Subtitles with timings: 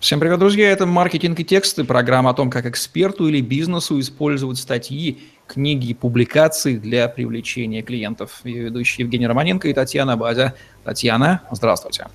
[0.00, 0.70] Всем привет, друзья!
[0.70, 5.94] Это «Маркетинг и тексты», программа о том, как эксперту или бизнесу использовать статьи, книги и
[5.94, 8.40] публикации для привлечения клиентов.
[8.44, 10.54] Ее ведущие Евгений Романенко и Татьяна Базя.
[10.84, 12.06] Татьяна, здравствуйте.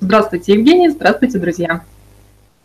[0.00, 0.90] Здравствуйте, Евгений.
[0.90, 1.82] Здравствуйте, друзья.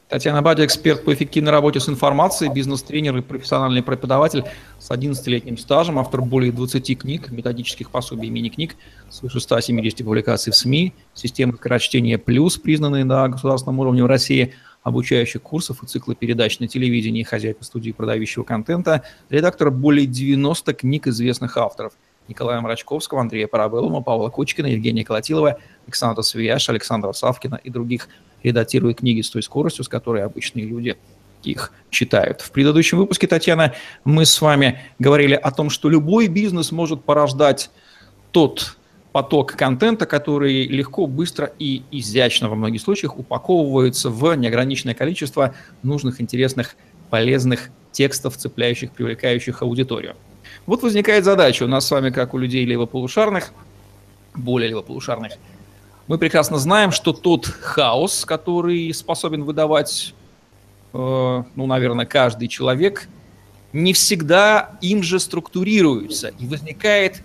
[0.10, 4.46] Татьяна Бадя, эксперт по эффективной работе с информацией, бизнес-тренер и профессиональный преподаватель
[4.80, 8.78] с 11-летним стажем, автор более 20 книг, методических пособий и мини-книг,
[9.10, 15.42] свыше 170 публикаций в СМИ, системы скорочтения «Плюс», признанные на государственном уровне в России, обучающих
[15.42, 21.58] курсов и циклы передач на телевидении, хозяйка студии продающего контента, редактор более 90 книг известных
[21.58, 21.92] авторов–
[22.28, 28.10] Николая Мрачковского, Андрея Парабеллума, Павла Кучкина, Евгения Колотилова, Александра Свияш, Александра Савкина и других–
[28.44, 30.98] редактирует книги с той скоростью, с которой обычные люди
[31.44, 32.42] их читают.
[32.42, 33.74] В предыдущем выпуске, Татьяна,
[34.04, 37.70] мы с вами говорили о том, что любой бизнес может порождать
[38.32, 38.78] тот
[39.12, 46.22] поток контента, который легко, быстро и изящно во многих случаях упаковывается в неограниченное количество нужных,
[46.22, 46.76] интересных,
[47.10, 50.16] полезных текстов, цепляющих, привлекающих аудиторию.
[50.68, 53.54] Вот возникает задача у нас с вами, как у людей левополушарных,
[54.36, 55.34] более левополушарных,
[56.08, 60.14] мы прекрасно знаем, что тот хаос, который способен выдавать,
[60.94, 63.08] э, ну, наверное, каждый человек,
[63.72, 66.34] не всегда им же структурируется.
[66.38, 67.24] И возникает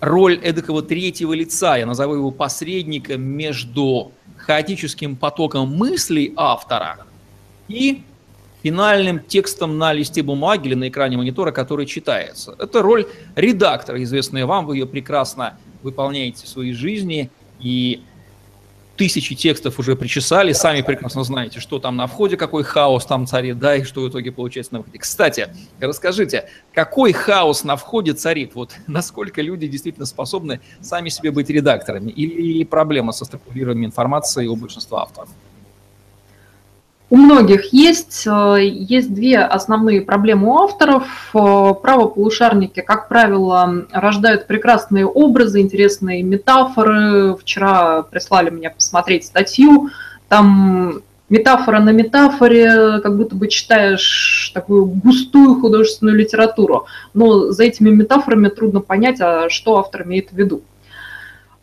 [0.00, 7.00] роль эдакого третьего лица, я назову его посредником между хаотическим потоком мыслей автора
[7.68, 8.02] и
[8.62, 12.54] финальным текстом на листе бумаги или на экране монитора, который читается.
[12.58, 13.06] Это роль
[13.36, 18.02] редактора, известная вам, вы ее прекрасно выполняете в своей жизни, и
[18.98, 23.58] тысячи текстов уже причесали, сами прекрасно знаете, что там на входе, какой хаос там царит,
[23.58, 24.98] да, и что в итоге получается на выходе.
[24.98, 28.54] Кстати, расскажите, какой хаос на входе царит?
[28.54, 32.10] Вот насколько люди действительно способны сами себе быть редакторами?
[32.10, 35.28] Или проблема со структурированием информации у большинства авторов?
[37.28, 38.26] Многих есть.
[38.26, 41.04] Э, есть две основные проблемы у авторов.
[41.34, 47.36] Э, правополушарники, как правило, рождают прекрасные образы, интересные метафоры.
[47.36, 49.90] Вчера прислали мне посмотреть статью.
[50.28, 56.86] Там метафора на метафоре, как будто бы читаешь такую густую художественную литературу.
[57.12, 60.62] Но за этими метафорами трудно понять, а что автор имеет в виду.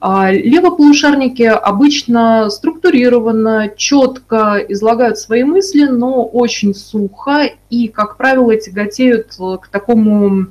[0.07, 9.35] А левополушарники обычно структурированно, четко излагают свои мысли, но очень сухо и, как правило, тяготеют
[9.35, 10.45] к такому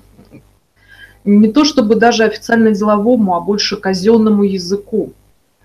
[1.23, 5.13] не то чтобы даже официально деловому, а больше казенному языку,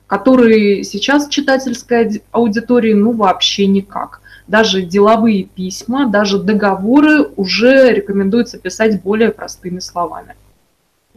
[0.05, 4.21] который сейчас читательской аудитории ну вообще никак.
[4.47, 10.35] Даже деловые письма, даже договоры уже рекомендуется писать более простыми словами.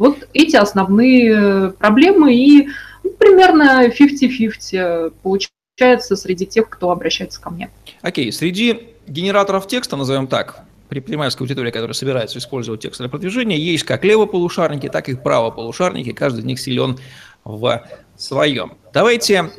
[0.03, 2.67] Вот эти основные э, проблемы и
[3.05, 7.71] ну, примерно 50-50 получается среди тех, кто обращается ко мне.
[8.01, 8.33] Окей, okay.
[8.33, 14.05] среди генераторов текста, назовем так, предпринимательской аудитории, которая собирается использовать текст для продвижения, есть как
[14.05, 16.99] левополушарники, так и правополушарники, каждый из них силен
[17.45, 17.81] в
[18.17, 18.73] своем.
[18.93, 19.53] Давайте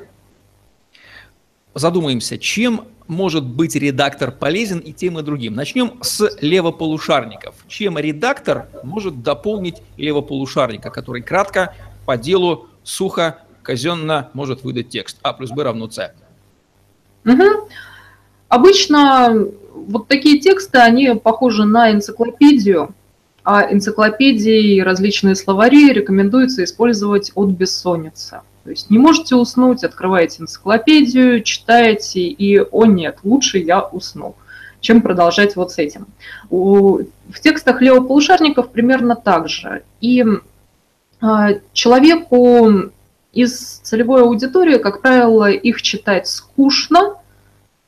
[1.73, 5.55] задумаемся, чем может быть редактор полезен и тем и другим.
[5.55, 7.55] Начнем с левополушарников.
[7.67, 11.73] Чем редактор может дополнить левополушарника, который кратко,
[12.05, 15.17] по делу, сухо, казенно может выдать текст.
[15.21, 16.13] А плюс Б равно С.
[17.25, 17.69] Угу.
[18.49, 22.93] Обычно вот такие тексты, они похожи на энциклопедию,
[23.43, 28.41] а энциклопедии и различные словари рекомендуется использовать от бессонницы.
[28.63, 34.35] То есть не можете уснуть, открываете энциклопедию, читаете, и «О нет, лучше я усну»,
[34.79, 36.07] чем продолжать вот с этим.
[36.49, 37.05] В
[37.41, 39.83] текстах левополушарников примерно так же.
[39.99, 40.25] И
[41.19, 42.91] а, человеку
[43.33, 47.15] из целевой аудитории, как правило, их читать скучно,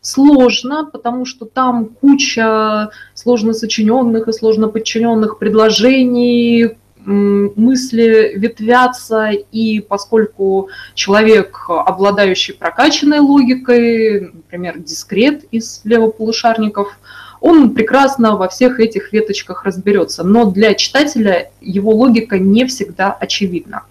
[0.01, 10.69] сложно, потому что там куча сложно сочиненных и сложно подчиненных предложений, мысли ветвятся, и поскольку
[10.93, 16.97] человек, обладающий прокачанной логикой, например, дискрет из левополушарников,
[17.41, 23.83] он прекрасно во всех этих веточках разберется, но для читателя его логика не всегда очевидна.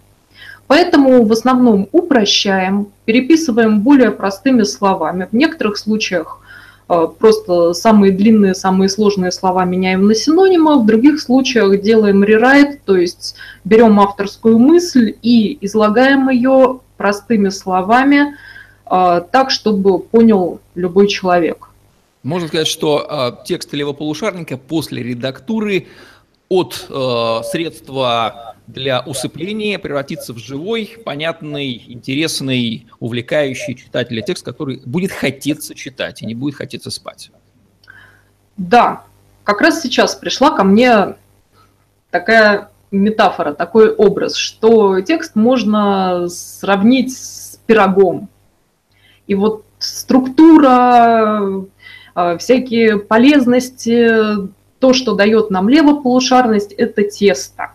[0.66, 5.28] Поэтому в основном упрощаем, переписываем более простыми словами.
[5.30, 6.40] В некоторых случаях
[6.86, 12.96] просто самые длинные, самые сложные слова меняем на синонимы, в других случаях делаем рерайт, то
[12.96, 18.34] есть берем авторскую мысль и излагаем ее простыми словами,
[18.90, 21.70] э, так, чтобы понял любой человек.
[22.22, 25.86] Можно сказать, что э, текст левополушарника после редактуры
[26.48, 35.12] от э, средства для усыпления превратиться в живой, понятный, интересный, увлекающий читателя текст, который будет
[35.12, 37.30] хотеться читать и не будет хотеться спать.
[38.56, 39.04] Да,
[39.44, 41.16] как раз сейчас пришла ко мне
[42.10, 48.28] такая метафора, такой образ, что текст можно сравнить с пирогом.
[49.26, 51.64] И вот структура,
[52.14, 57.73] э, всякие полезности, то, что дает нам левополушарность, это тесто.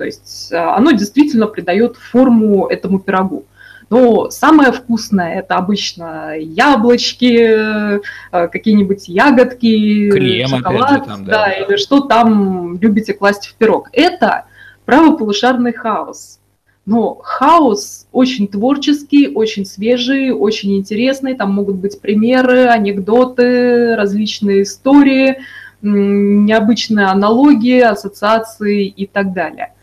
[0.00, 3.44] То есть э, оно действительно придает форму этому пирогу.
[3.90, 8.00] Но самое вкусное это обычно яблочки, э,
[8.30, 11.32] какие-нибудь ягодки, Крем, шоколад, же, там, да.
[11.32, 13.90] да, или что там любите класть в пирог.
[13.92, 14.46] Это
[14.86, 16.38] правополушарный хаос.
[16.86, 21.34] Но хаос очень творческий, очень свежий, очень интересный.
[21.34, 25.42] Там могут быть примеры, анекдоты, различные истории,
[25.82, 29.74] необычные аналогии, ассоциации и так далее.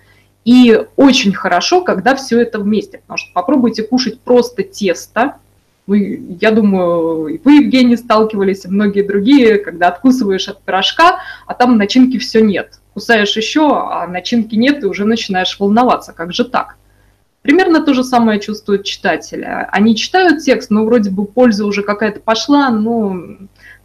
[0.47, 5.39] И очень хорошо, когда все это вместе, потому что попробуйте кушать просто тесто.
[5.87, 11.77] Вы, я думаю, вы, Евгений, сталкивались, и многие другие, когда откусываешь от пирожка, а там
[11.77, 12.79] начинки все нет.
[12.93, 16.77] Кусаешь еще, а начинки нет, и уже начинаешь волноваться, как же так?
[17.41, 19.45] Примерно то же самое чувствуют читатели.
[19.73, 23.21] Они читают текст, но вроде бы польза уже какая-то пошла, но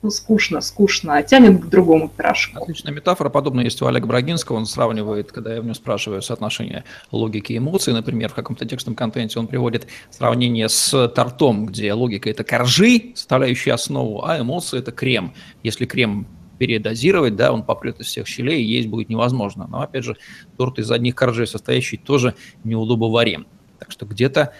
[0.02, 2.62] ну, скучно, скучно, а тянет к другому пирожку.
[2.62, 6.84] Отличная метафора, подобная есть у Олега Брагинского, он сравнивает, когда я в нем спрашиваю соотношение
[7.12, 12.28] логики и эмоций, например, в каком-то текстовом контенте, он приводит сравнение с тортом, где логика–
[12.30, 15.34] это коржи, составляющие основу, а эмоции– это крем.
[15.62, 16.26] Если крем
[16.58, 19.66] передозировать, да, он попрет из всех щелей, и есть будет невозможно.
[19.68, 20.16] Но, опять же,
[20.56, 22.34] торт из одних коржей состоящий тоже
[22.64, 23.46] неудобоварим.
[23.78, 24.52] Так что где-то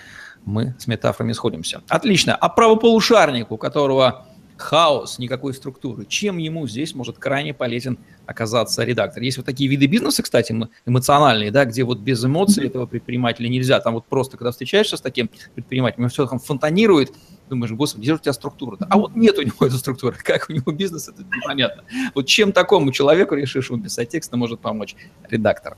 [0.45, 1.83] мы с метафорами сходимся.
[1.89, 2.35] Отлично.
[2.35, 4.27] А правополушарник, у которого
[4.63, 6.07] хаос, никакой структуры.
[6.07, 9.23] Чем ему здесь может крайне полезен оказаться редактор?
[9.23, 10.55] Есть вот такие виды бизнеса, кстати,
[10.87, 13.81] эмоциональные, да, где вот без эмоций этого предпринимателя нельзя.
[13.81, 17.13] Там вот просто, когда встречаешься с таким предпринимателем, все там фонтанирует,
[17.49, 18.87] думаешь, господи, где же у тебя структура -то?
[18.89, 20.17] А вот нет у него этой структуры.
[20.25, 21.85] Как у него бизнес, это непонятно.
[22.15, 24.97] Вот чем такому человеку, решившему писать тексты, может помочь
[25.29, 25.77] редактор?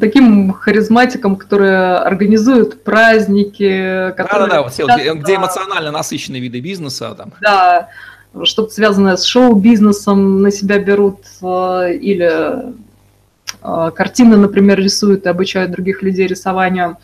[0.00, 4.12] Таким харизматиком, которые организуют праздники.
[4.16, 7.14] Которые Да-да-да, вот где, где эмоционально насыщенные виды бизнеса.
[7.14, 7.32] Там.
[7.40, 7.88] Да,
[8.42, 12.72] что-то связанное с шоу-бизнесом на себя берут э, или
[13.62, 16.96] э, картины, например, рисуют и обучают других людей рисованию.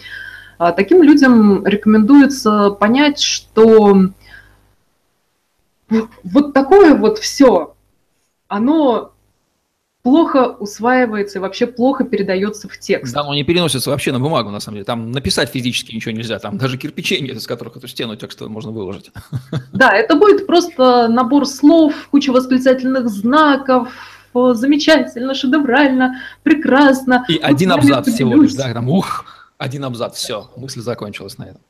[0.59, 3.97] А таким людям рекомендуется понять, что
[6.23, 7.75] вот такое вот все,
[8.49, 9.13] оно
[10.03, 13.15] плохо усваивается и вообще плохо передается в текст.
[13.15, 14.85] Да, оно не переносится вообще на бумагу, на самом деле.
[14.85, 18.71] Там написать физически ничего нельзя, там даже кирпичей нет, из которых эту стену текстовую можно
[18.71, 19.11] выложить.
[19.73, 23.89] Да, это будет просто набор слов, куча восклицательных знаков,
[24.35, 27.25] замечательно, шедеврально, прекрасно.
[27.29, 29.25] И вот один абзац всего лишь, да, там, ух,
[29.59, 31.61] один абзац, все, мысль закончилась на этом.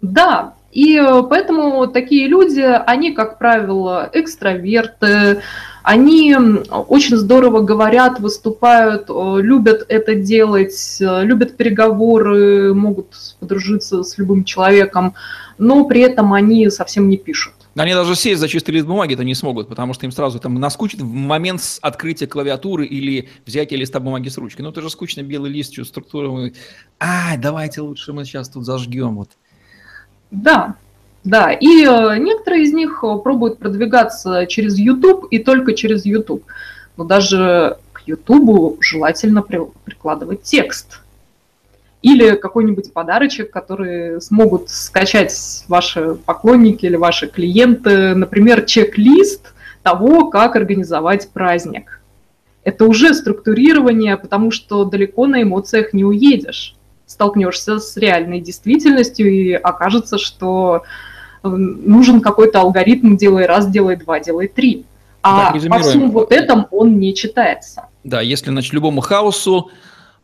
[0.00, 5.42] Да, и э, поэтому такие люди, они, как правило, экстраверты,
[5.82, 6.36] они
[6.70, 14.44] очень здорово говорят, выступают, э, любят это делать, э, любят переговоры, могут подружиться с любым
[14.44, 15.14] человеком,
[15.58, 17.54] но при этом они совсем не пишут.
[17.74, 20.54] Они даже сесть за чистый лист бумаги это не смогут, потому что им сразу там
[20.56, 24.62] наскучит в момент открытия клавиатуры или взятия листа бумаги с ручкой.
[24.62, 26.52] Ну, это же скучно, белый лист, что структура.
[26.98, 29.16] А, давайте лучше мы сейчас тут зажгем.
[29.16, 29.30] Вот.
[30.30, 30.76] Да,
[31.24, 36.44] да, и э, некоторые из них э, пробуют продвигаться через YouTube и только через YouTube.
[36.96, 41.00] Но даже к YouTube желательно прикладывать текст.
[42.02, 48.16] Или какой-нибудь подарочек, который смогут скачать ваши поклонники или ваши клиенты.
[48.16, 52.00] Например, чек-лист того, как организовать праздник.
[52.64, 56.74] Это уже структурирование, потому что далеко на эмоциях не уедешь.
[57.06, 60.82] Столкнешься с реальной действительностью и окажется, что
[61.42, 64.84] нужен какой-то алгоритм, делай раз, делай два, делай три.
[65.22, 67.86] А да, по всему вот этом он не читается.
[68.04, 69.70] Да, если значит, любому хаосу,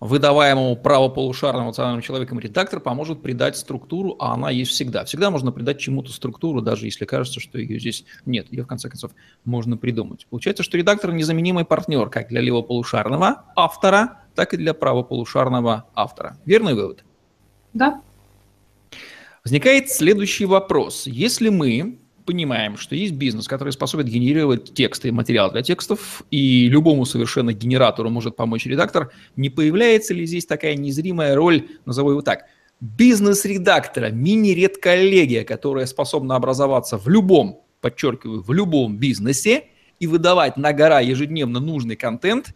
[0.00, 5.04] выдаваемому правополушарным эмоциональным человеком редактор поможет придать структуру, а она есть всегда.
[5.04, 8.50] Всегда можно придать чему-то структуру, даже если кажется, что ее здесь нет.
[8.52, 9.12] Ее, в конце концов,
[9.44, 10.26] можно придумать.
[10.30, 16.36] Получается, что редактор незаменимый партнер как для левополушарного автора, так и для правополушарного автора.
[16.44, 17.04] Верный вывод?
[17.72, 18.00] Да.
[19.48, 21.06] Возникает следующий вопрос.
[21.06, 26.68] Если мы понимаем, что есть бизнес, который способен генерировать тексты и материал для текстов, и
[26.68, 32.20] любому совершенно генератору может помочь редактор, не появляется ли здесь такая незримая роль, назову его
[32.20, 32.44] так,
[32.82, 41.00] бизнес-редактора, мини-редколлегия, которая способна образоваться в любом, подчеркиваю, в любом бизнесе и выдавать на гора
[41.00, 42.54] ежедневно нужный контент,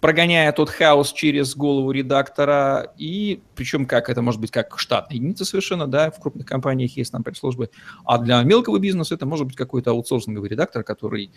[0.00, 5.44] прогоняя тот хаос через голову редактора, и причем как это может быть как штатная единица
[5.44, 7.70] совершенно, да, в крупных компаниях есть там пресс-службы,
[8.04, 11.30] а для мелкого бизнеса это может быть какой-то аутсорсинговый редактор, который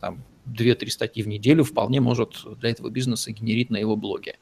[0.00, 4.38] там 2-3 статьи в неделю вполне может для этого бизнеса генерить на его блоге,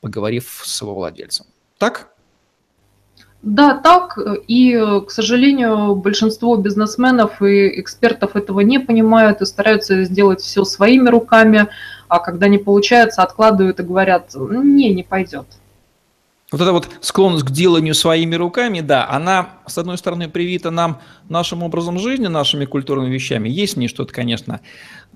[0.00, 1.46] поговорив с его владельцем.
[1.78, 2.11] Так?
[3.42, 4.16] Да, так.
[4.46, 11.08] И, к сожалению, большинство бизнесменов и экспертов этого не понимают и стараются сделать все своими
[11.08, 11.68] руками,
[12.06, 15.46] а когда не получается, откладывают и говорят, не, не пойдет.
[16.52, 21.00] Вот эта вот склонность к деланию своими руками, да, она, с одной стороны, привита нам
[21.30, 23.48] нашим образом жизни, нашими культурными вещами.
[23.48, 24.60] Есть в ней что-то, конечно.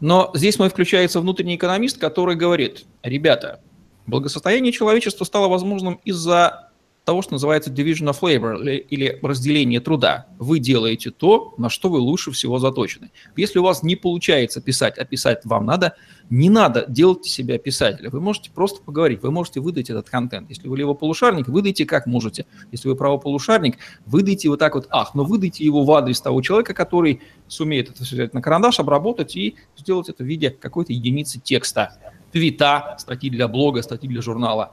[0.01, 3.61] Но здесь мой включается внутренний экономист, который говорит, ребята,
[4.07, 6.66] благосостояние человечества стало возможным из-за
[7.07, 10.27] того, что называется division of labor или разделение труда.
[10.41, 13.13] Вы делаете то, на что вы лучше всего заточены.
[13.37, 15.95] Если у вас не получается писать, а писать вам надо,
[16.31, 18.11] не надо делать себя писателя.
[18.11, 20.49] Вы можете просто поговорить, вы можете выдать этот контент.
[20.49, 22.45] Если вы левополушарник, выдайте как можете.
[22.73, 26.75] Если вы правополушарник, выдайте вот так вот, ах, но выдайте его в адрес того человека,
[26.75, 31.39] который сумеет это все взять на карандаш, обработать и сделать это в виде какой-то единицы
[31.39, 31.97] текста.
[32.33, 34.73] Твита, статьи для блога, статьи для журнала.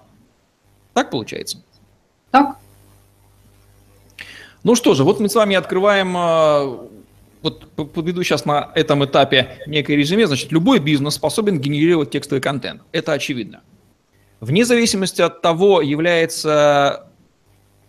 [0.96, 1.60] Так получается?
[2.34, 2.58] Так?
[4.63, 6.88] Ну что же, вот мы с вами открываем, а,
[7.44, 12.82] вот подведу сейчас на этом этапе некое резюме, значит, любой бизнес способен генерировать текстовый контент,
[12.92, 13.62] это очевидно.
[14.40, 17.08] Вне зависимости от того, является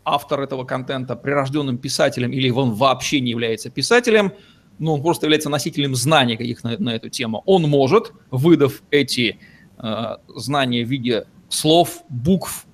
[0.05, 4.35] автор этого контента прирожденным писателем или он вообще не является писателем,
[4.79, 9.39] но он просто является носителем знаний каких на, на эту тему, он может, выдав эти
[9.79, 12.67] э, знания в виде слов, букв,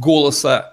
[0.00, 0.69] голоса,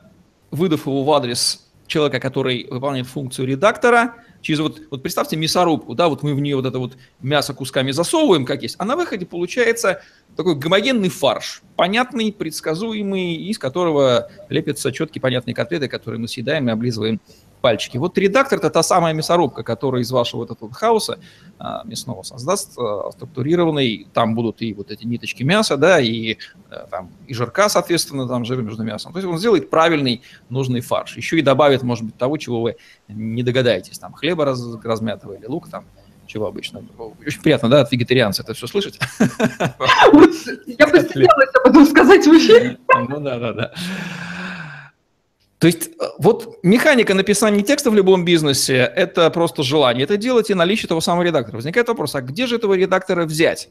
[0.52, 6.10] выдав его в адрес человека, который выполняет функцию редактора, через вот, вот представьте мясорубку, да,
[6.10, 9.26] вот мы в нее вот это вот мясо кусками засовываем, как есть, а на выходе
[9.26, 10.02] получается
[10.36, 16.72] такой гомогенный фарш, понятный, предсказуемый, из которого лепятся четкие понятные котлеты, которые мы съедаем и
[16.72, 17.20] облизываем
[17.68, 17.98] пальчики.
[17.98, 21.20] Вот редактор– это та самая мясорубка, которая из вашего вот этого хаоса
[21.60, 24.08] а, мясного создаст а, структурированный.
[24.14, 26.38] Там будут и вот эти ниточки мяса, да, и
[26.70, 29.12] а, там и жирка, соответственно, там жир между мясом.
[29.12, 31.18] То есть он сделает правильный нужный фарш.
[31.18, 32.78] Еще и добавит, может быть, того, чего вы
[33.10, 34.00] не догадаетесь.
[34.00, 35.84] Там хлеба раз, размятого или лук там
[36.26, 36.82] чего обычно.
[37.26, 38.98] Очень приятно, да, от вегетарианца это все слышать.
[39.20, 42.78] Я постеснялась об этом сказать в эфире.
[43.10, 43.74] Ну да, да, да.
[45.60, 50.04] То есть э, вот механика написания текста в любом бизнесе– это просто желание.
[50.04, 51.56] Это делать и наличие того самого редактора.
[51.56, 53.70] Возникает вопрос, а где же этого редактора взять?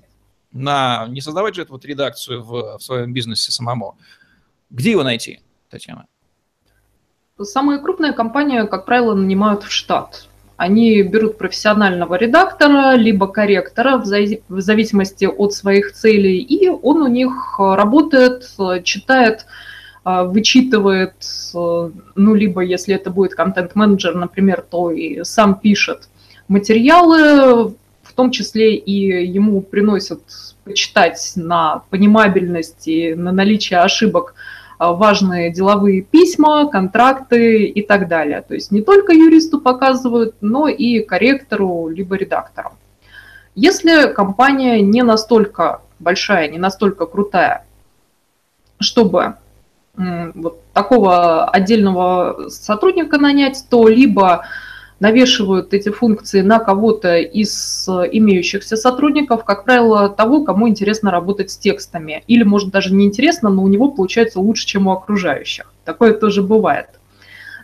[0.53, 3.97] На, не создавать же эту вот редакцию в, в своем бизнесе самому.
[4.71, 5.41] Где его найти,
[5.71, 6.07] Татьяна?
[7.41, 10.29] Самые крупные компании, как правило, нанимают в штат.
[10.57, 17.59] Они берут профессионального редактора, либо корректора, в зависимости от своих целей, и он у них
[17.59, 18.51] работает,
[18.85, 19.76] читает а,
[20.07, 21.17] вычитывает,
[21.53, 26.09] э, ну, либо если это будет контент-менеджер, например, то и сам пишет
[26.47, 30.23] материалы, в том числе и ему приносят
[30.63, 34.35] почитать на понимабельность и на наличие ошибок
[34.79, 38.43] а, важные деловые письма, контракты и так далее.
[38.43, 42.71] То есть не только юристу показывают, но и корректору либо редактору.
[43.57, 47.65] Если компания не настолько большая, не настолько крутая,
[48.79, 49.37] чтобы
[49.97, 54.45] вот такого отдельного сотрудника нанять, то либо
[55.01, 61.57] навешивают эти функции на кого-то из имеющихся сотрудников, как правило, того, кому интересно работать с
[61.57, 62.25] текстами.
[62.27, 65.73] Или, может, даже не интересно, но у него получается лучше, чем у окружающих.
[65.85, 66.89] Такое тоже бывает.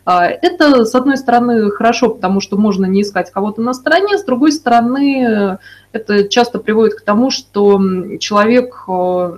[0.05, 4.25] А, это, с одной стороны, хорошо, потому что можно не искать кого-то на стороне, с
[4.25, 5.59] другой стороны,
[5.93, 7.81] это часто приводит к тому, что
[8.19, 9.37] человек э,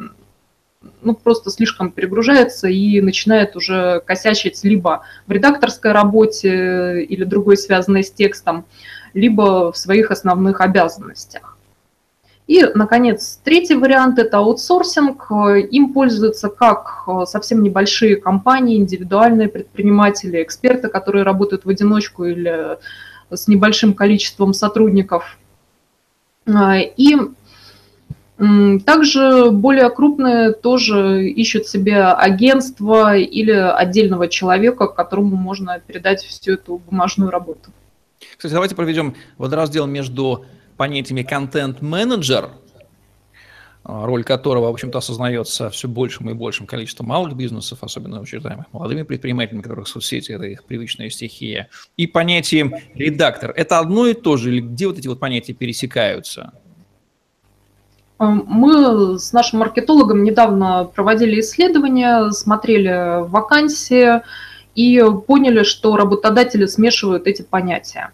[1.05, 8.03] ну, просто слишком перегружается и начинает уже косячить либо в редакторской работе или другой, связанной
[8.03, 8.65] с текстом,
[9.13, 11.57] либо в своих основных обязанностях.
[12.47, 15.31] И, наконец, третий вариант– это аутсорсинг.
[15.71, 22.77] Им пользуются как совсем небольшие компании, индивидуальные предприниматели, эксперты, которые работают в одиночку или
[23.31, 25.39] с небольшим количеством сотрудников.
[26.47, 27.17] И
[28.37, 36.79] также более крупные тоже ищут себе агентство или отдельного человека, которому можно передать всю эту
[36.79, 37.71] бумажную работу.
[38.37, 42.51] Кстати, давайте проведем водораздел между понятиями контент-менеджер,
[43.85, 48.67] а, роль которого, в общем-то, осознается все большим и большим количеством малых бизнесов, особенно учреждаемых
[48.73, 53.53] молодыми предпринимателями, которых соцсети– это их привычная стихия, и понятием редактор.
[53.55, 56.55] Это одно и то же, или где вот эти вот понятия пересекаются?
[58.19, 64.23] Мы с нашим маркетологом недавно проводили исследования, смотрели вакансии
[64.75, 68.11] и поняли, что работодатели смешивают эти понятия.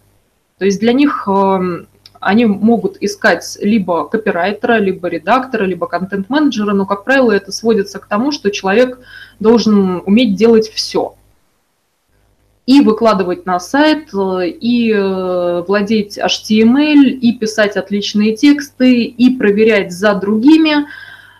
[0.58, 1.86] То есть для них эм,
[2.20, 8.06] они могут искать либо копирайтера, либо редактора, либо контент-менеджера, но, как правило, это сводится к
[8.06, 8.98] тому, что человек
[9.38, 11.14] должен уметь делать все.
[12.70, 20.14] И выкладывать на сайт, и э, владеть HTML, и писать отличные тексты, и проверять за
[20.14, 20.86] другими.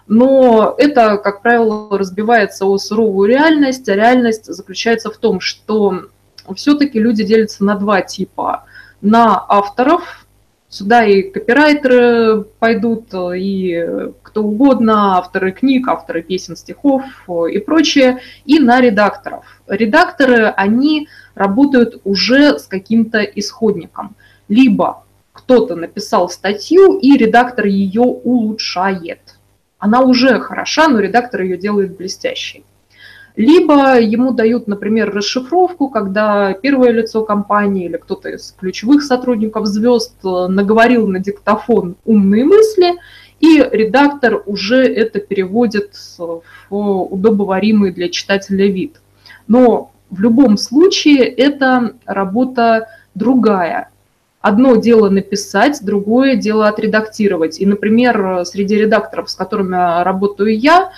[0.09, 6.07] Но это, как правило, разбивается о суровую реальность, а реальность заключается в том, что
[6.57, 8.65] все-таки люди делятся на два типа.
[9.01, 10.27] На авторов,
[10.73, 13.85] Сюда и копирайтеры пойдут, и
[14.23, 17.03] кто угодно, авторы книг, авторы песен, стихов
[17.51, 19.45] и прочее, и на редакторов.
[19.67, 24.15] Редакторы, они работают уже с каким-то исходником.
[24.49, 29.39] Либо кто-то написал статью, и редактор ее улучшает.
[29.79, 32.65] Она уже хороша, но редактор ее делает блестящей.
[33.41, 40.15] Либо ему дают, например, расшифровку, когда первое лицо компании или кто-то из ключевых сотрудников звезд
[40.23, 42.97] э, наговорил на диктофон умные мысли,
[43.41, 49.01] и редактор уже это переводит в удобоваримый для читателя вид.
[49.49, 53.89] Но в любом случае это работа другая.
[54.43, 57.59] Одно дело написать, другое дело отредактировать.
[57.59, 60.91] И, например, среди редакторов, с которыми работаю я,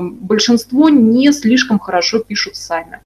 [0.00, 3.00] большинство не слишком хорошо пишут сами.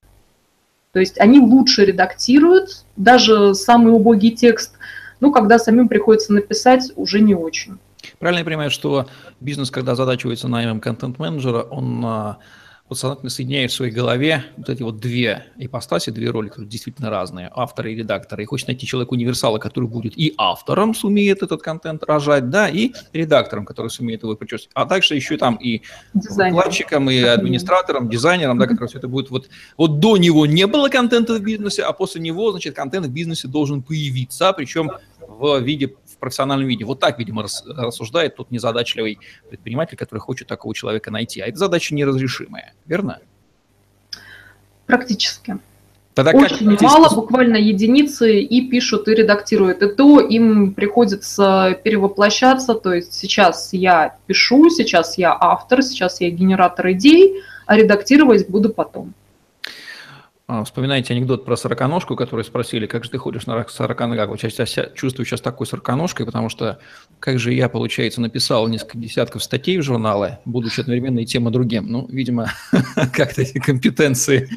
[0.91, 4.73] То есть они лучше редактируют, даже самый убогий текст,
[5.19, 7.77] но когда самим приходится написать, уже не очень.
[8.17, 9.07] Правильно я понимаю, что
[9.39, 12.37] бизнес, когда задачивается наймом контент-менеджера, он а,
[12.89, 17.51] подсознательно соединяет в своей голове вот эти вот две ипостаси, две роли, которые действительно разные,
[17.53, 18.41] автор и редактор.
[18.41, 22.91] И хочет найти человека универсала, который будет и автором, сумеет этот контент рожать, да, и
[23.13, 24.69] редактором, который сумеет его причесать.
[24.73, 25.83] А также еще там и
[26.15, 30.89] вкладчиком, и администратором, дизайнером, да, который все это будет вот, вот до него не было
[30.89, 35.93] контента в бизнесе, а после него, значит, контент в бизнесе должен появиться, причем в виде
[36.19, 36.85] профессиональном виде.
[36.85, 41.41] Вот так, видимо, рассуждает тот незадачливый предприниматель, который хочет такого человека найти.
[41.41, 43.19] А это задача неразрешимая, верно?
[44.85, 45.59] Практически.
[46.13, 46.81] Тогда Очень как...
[46.81, 49.81] мало, буквально единицы, и пишут, и редактируют.
[49.81, 56.29] И то им приходится перевоплощаться, то есть сейчас я пишу, сейчас я автор, сейчас я
[56.29, 59.13] генератор идей, а редактировать буду потом.
[60.51, 64.29] А, вспоминаете анекдот про сороконожку, который спросили, как же ты ходишь на сороконогах?
[64.29, 66.79] Вот я чувствую сейчас такой сороконожкой, потому что
[67.19, 71.51] как же я, получается, написал несколько десятков статей в журналы, будучи одновременно и тем и
[71.51, 71.85] другим.
[71.91, 72.51] Ну, видимо,
[73.13, 74.49] как-то эти компетенции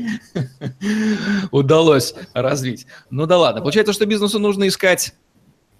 [1.51, 2.87] удалось развить.
[3.11, 3.61] Ну да ладно.
[3.61, 5.13] Получается, что бизнесу нужно искать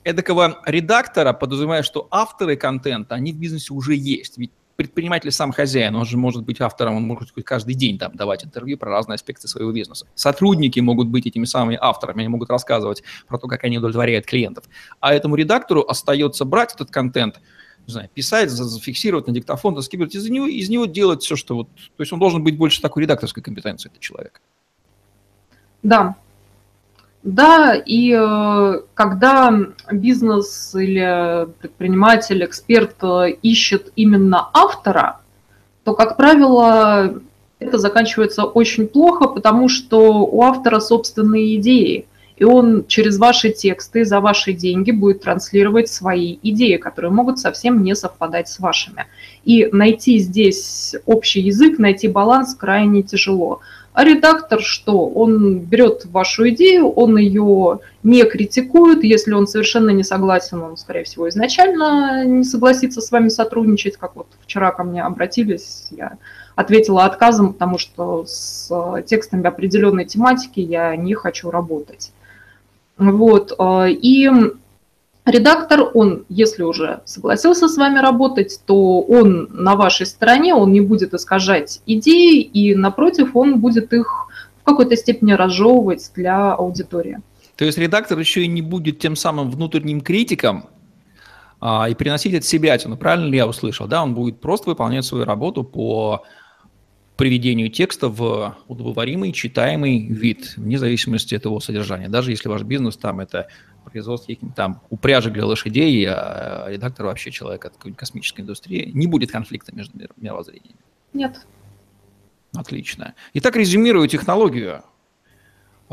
[0.05, 4.37] эдакого редактора, подразумевая, что авторы контента, они в бизнесе уже есть.
[4.37, 8.45] Ведь предприниматель сам хозяин, он же может быть автором, он может каждый день там давать
[8.45, 10.07] интервью про разные аспекты своего бизнеса.
[10.15, 14.65] Сотрудники могут быть этими самыми авторами, они могут рассказывать про то, как они удовлетворяют клиентов.
[15.01, 17.41] А этому редактору остается брать этот контент,
[17.87, 21.69] не знаю, писать, зафиксировать на диктофон, заскибировать из него, из него делать все, что вот...
[21.75, 24.41] То есть он должен быть больше такой редакторской компетенции, этот человек.
[25.83, 26.17] Да,
[27.23, 29.57] да, и э, когда
[29.93, 35.21] бизнес или предприниматель, эксперт э, ищет именно автора,
[35.85, 37.21] то, как правило,
[37.61, 42.07] это заканчивается очень плохо, потому что у автора собственные идеи,
[42.37, 47.85] и он через ваши тексты за ваши деньги будет транслировать свои идеи, которые могут совсем
[47.85, 49.07] не совпадать с вашими.
[49.45, 53.61] И найти здесь общий язык, найти баланс крайне тяжело.
[53.93, 55.07] А редактор что?
[55.07, 59.05] Он берет вашу идею, он ее не критикует.
[59.05, 63.99] Если он совершенно не согласен, он, скорее всего, изначально не согласится с вами сотрудничать.
[63.99, 66.17] Как вот вчера ко мне обратились, я
[66.55, 68.71] ответила отказом, потому что с
[69.07, 72.13] текстами определенной тематики я не хочу работать.
[72.97, 73.53] Вот.
[73.59, 74.31] Э, и
[75.25, 80.81] Редактор, он, если уже согласился с вами работать, то он на вашей стороне, он не
[80.81, 84.29] будет искажать идеи, и напротив, он будет их
[84.63, 87.19] в какой-то степени разжевывать для аудитории.
[87.57, 90.67] То есть редактор еще и не будет тем самым внутренним критиком
[91.61, 95.05] а, и приносить от себя, ну правильно ли я услышал, да, он будет просто выполнять
[95.05, 96.25] свою работу по
[97.17, 102.09] приведению текста в удобоваримый, читаемый вид, вне зависимости от его содержания.
[102.09, 103.47] Даже если ваш бизнес там это
[103.93, 109.07] производство каких-нибудь там упряжек для лошадей, а редактор вообще человек от какой-нибудь космической индустрии, не
[109.07, 110.81] будет конфликта между мировоззрениями.
[111.13, 111.47] Нет.
[112.55, 113.15] Отлично.
[113.35, 114.83] Итак, резюмирую технологию.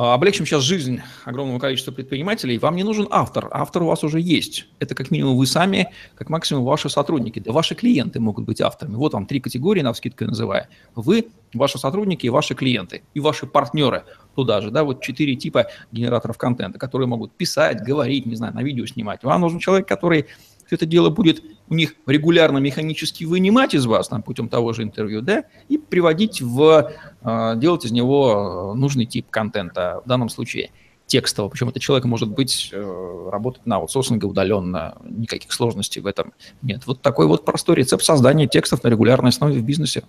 [0.02, 2.58] А, облегчим сейчас жизнь огромному количеству предпринимателей.
[2.58, 3.50] Вам не нужен автор.
[3.52, 4.66] Автор у вас уже есть.
[4.80, 7.40] Это как минимум вы сами, как максимум ваши сотрудники.
[7.40, 8.96] Да ваши клиенты могут быть авторами.
[8.96, 10.70] Вот вам три категории, на скидку называя.
[10.96, 13.04] Вы, ваши сотрудники ваши клиенты.
[13.14, 14.72] И ваши партнеры туда же.
[14.72, 19.26] Да, вот четыре типа генераторов контента, которые могут писать, говорить, не знаю, на видео снимать.
[19.26, 20.28] Вам нужен человек, который
[20.69, 24.84] все это дело будет у них регулярно механически вынимать из вас там, путем того же
[24.84, 26.91] интервью, да, и приводить в,
[27.23, 30.69] э, делать из него нужный тип контента, в данном случае
[31.08, 31.49] текстового.
[31.49, 36.86] Причем это человек может быть, э, работать на аутсорсинге удаленно, никаких сложностей в этом нет.
[36.86, 40.03] Вот такой вот простой рецепт создания текстов на регулярной основе в бизнесе.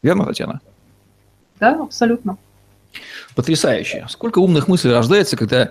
[0.00, 0.60] Верно, Татьяна?
[1.58, 2.38] Да, абсолютно.
[3.34, 4.06] Потрясающе.
[4.08, 5.70] Сколько умных мыслей рождается, когда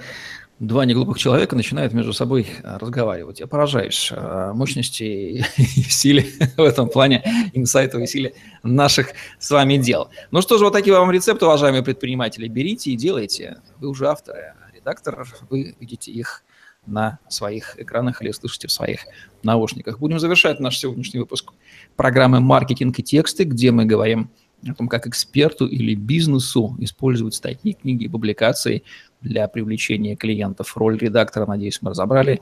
[0.60, 3.40] два неглупых человека начинают между собой э, разговаривать.
[3.40, 5.42] Я поражаюсь э, мощности и
[5.90, 10.10] силе в этом плане, инсайтовой силе наших с вами дел.
[10.32, 12.48] Ну что же, вот такие вам рецепты, уважаемые предприниматели.
[12.48, 13.58] Берите и делайте.
[13.78, 16.44] Вы уже авторы, редактор, вы видите их
[16.88, 19.02] на своих экранах или слышите в своих
[19.44, 20.00] наушниках.
[20.00, 21.52] Будем завершать наш сегодняшний выпуск
[21.96, 24.32] программы «Маркетинг и тексты», где мы говорим
[24.78, 28.84] том, как эксперту или бизнесу использовать статьи, книги и публикации
[29.22, 30.76] для привлечения клиентов.
[30.76, 32.42] Роль редактора, надеюсь, мы разобрали.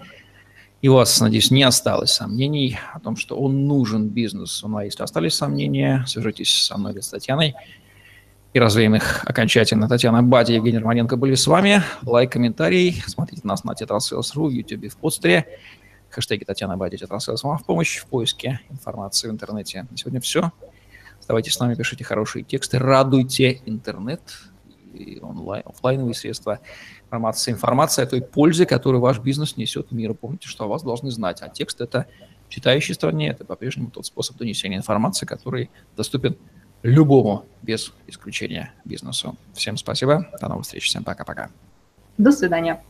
[0.82, 4.68] И у вас, надеюсь, не осталось сомнений о том, что он нужен бизнесу.
[4.68, 7.56] Ну а если остались сомнения, свяжитесь со мной или с Татьяной
[8.54, 9.90] и развеем их окончательно.
[9.90, 11.82] Татьяна Бадя и Евгений Романенко были с вами.
[12.04, 13.04] Лайк, комментарий.
[13.06, 15.46] Смотрите нас на Тетрасселс.ру, в YouTube, в подстере.
[16.10, 19.86] Хэштеги Татьяна Бадя, Тетрасселс вам в помощь в поиске информации в интернете.
[19.90, 20.52] На сегодня все.
[21.26, 24.22] Оставайтесь с нами, пишите хорошие тексты, радуйте интернет
[24.94, 26.60] и онлайн, офлайновые средства
[27.06, 27.52] информации.
[27.52, 30.14] Информация о той пользе, которую ваш бизнес несет миру.
[30.14, 31.42] Помните, что о вас должны знать.
[31.42, 32.06] А текст– это
[32.48, 36.38] читающей стране, это по-прежнему тот способ донесения информации, который доступен
[36.84, 39.36] любому, без исключения бизнесу.
[39.56, 41.50] Всем спасибо, до новых встреч, всем пока-пока.
[42.20, 42.84] До свидания.